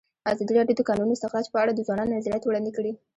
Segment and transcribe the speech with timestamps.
[0.31, 2.91] ازادي راډیو د د کانونو استخراج په اړه د ځوانانو نظریات وړاندې کړي.